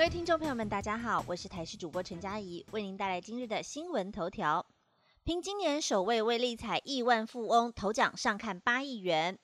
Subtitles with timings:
[0.00, 4.64] 各位听众朋友们，大家好，我是台视主播陈佳怡，为您带来今日的新闻头条。
[5.24, 9.38] 凭今年首位威力彩亿万富翁头奖上看八亿元。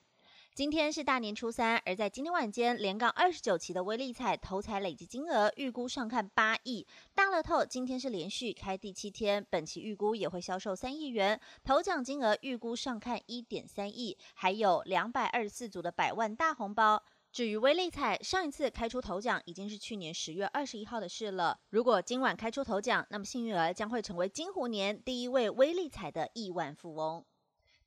[0.54, 6.86] 今天是大年初三，而在今天晚间连杠二十九期的威力彩头彩累计金额预估上看八亿。
[7.14, 17.04] 大乐透今天是连续开第七天，本期预估也会销售三亿元，头奖金额预估上看一点三亿，还有两百二十四组的百万大红包。
[17.36, 21.60] 至于威力彩，上一次开出头奖已经是去年十月二十一号的事了。
[21.68, 27.22] 如果今晚开出头奖，那么幸运儿将会成为金虎年第一位威力彩的亿万富翁。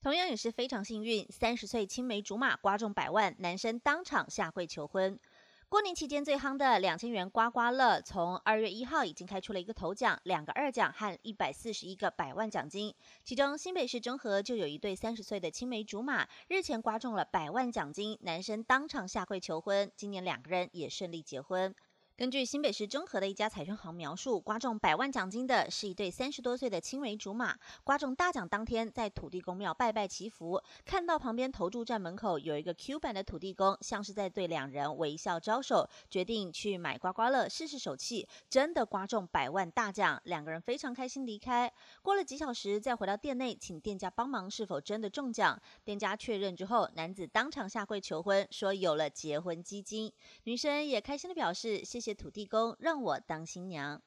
[0.04, 5.20] 同样也是非常幸运，三十岁青梅竹马刮中百万，男生当场下跪求婚。
[5.70, 12.92] 过年期间最夯的两千元刮刮乐，从二月一号已经开出了一个头奖、两个二奖和一百四十一个百万奖金。
[13.24, 21.76] 其中新北市中和就有一对三十岁的青梅竹马，日前刮中了百万奖金，男生当场下跪求婚，今年两个人也顺利结婚。
[22.20, 27.58] 根据新北市中和的一家彩券行描述，刮中百万奖金的是一对三十多岁的青梅竹马。
[27.86, 38.28] 刮中大奖当天，在土地公庙拜拜祈福，看到旁边投注站门口有一个 Q 版的土地公，像是在对两人微笑招手，决定去买刮刮乐试试手气。
[38.50, 41.72] 真的刮中百万大奖，两个人非常开心离开。
[42.02, 45.58] 过了几小时，再回到店内，请店家帮忙，是否真的中奖？
[45.86, 50.12] 店家确认之后，男子当场下跪求婚，说有了结婚基金。
[50.44, 52.09] 女生也开心的表示谢谢。
[52.14, 54.02] 土地公让我当新娘。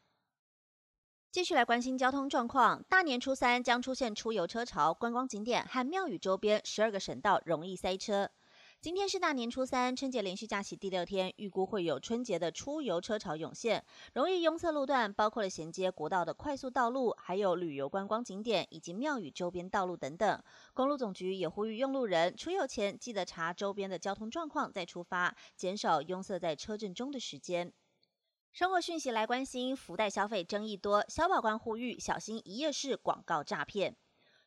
[1.30, 8.30] 继续来关心交通状况，大年初三将出现出游车潮，观光景点和庙宇周边十二个省道容易塞车。
[8.82, 20.42] 今天是大年初三，春节连续假期第六天，预估会有春节的出游车潮涌现，容易拥塞路段包括了衔接国道的快速道路，还有旅游观光景点以及庙宇周边道路等等。
[20.74, 27.72] 公路总局也呼吁用路人出游前记得查周边的交通状况再出发，减少拥塞在车阵中的时间。
[28.52, 33.96] 生活讯息来关心，福袋消费争议多，消保官呼吁小心一夜式广告诈骗。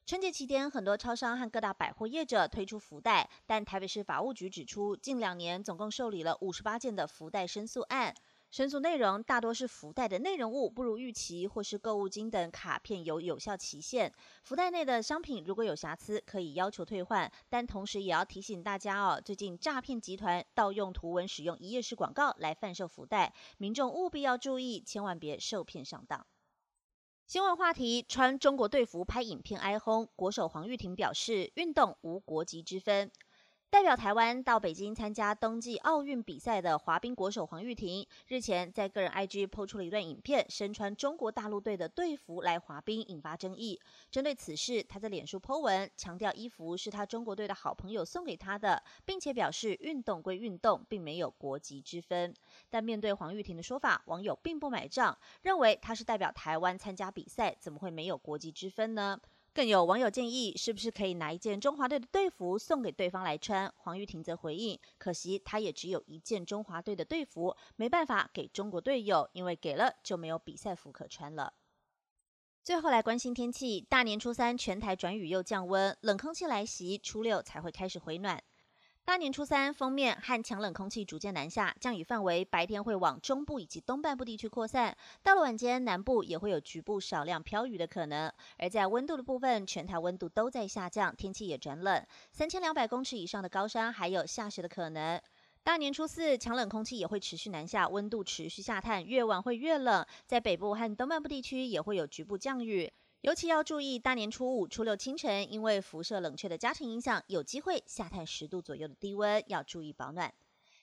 [0.06, 8.13] 春节期间，很多超商和各大百货业者推出福袋，但台北市法务局指出，近两年总共受理了五十八件的福袋申诉案。
[8.56, 14.10] 申诉内容大多是福袋的内容物不如预期，或是购物金等卡片有有效期限。
[14.46, 17.30] 福袋内的商品如果有瑕疵，可以要求退换。
[17.50, 26.26] 但同时也要提醒大家哦，最近诈骗集团盗用图文，使用一页式广告来贩售福袋，民众务必要注意，千万别受骗上当。
[27.28, 33.12] 新闻话题：穿中国队服拍影片哀轰，国手黄玉婷表示，运动无国籍之分。
[33.70, 43.80] 代表台湾到北京参加冬季奥运比赛的滑冰国手黄玉婷，日前在个人 IG 抛出了一段影片，身穿中国大陆队的队服来滑冰，引发争议。
[44.09, 52.34] 针对此事，他在脸书 po 文，强调衣服是他中国队的好朋友送给他的，并且表示运动归运动，并没有国籍之分。
[52.70, 59.20] 但面对黄玉婷的说法，网友并不买账，认为他是代表台湾参加比赛，怎么会没有国籍之分呢？
[59.56, 63.72] 更有网友建议，是不是可以拿一件中华队的队服送给对方来穿？
[63.78, 71.54] 黄玉婷则回应：可惜她也只有一件中华队的队服，没办法给中国队友，因为给了就没有比赛服可穿了。
[72.66, 78.44] 最后来关心天气，大年初三全台转雨又降温，冷空气来袭，初六才会开始回暖。
[79.06, 88.34] 大年初三，封面和强冷空气逐渐南下，降雨范围白天会往中部以及东半部地区扩散，到了晚间，南部也会有局部少量飘雨的可能。
[88.58, 95.22] 而在温度的部分，全台温度都在下降，天气也转冷，三千两百公尺以上的高山还有下雪的可能。
[95.62, 102.92] 大年初四，强冷空气也会持续南下，温度持续下探，越晚会越冷，在北部和东半部地区也会有局部降雨。
[103.22, 110.34] 尤其要注意，大年初五、初六清晨，因为辐射冷却的加成影响，有机会下探十度左右的低温，要注意保暖。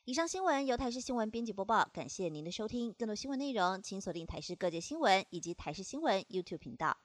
[0.04, 2.92] 以上新闻由台视新闻编辑播报，感谢您的收听。
[2.94, 6.98] 更多新闻内容，请锁定台视各界新闻以及台视新闻 YouTube 频道。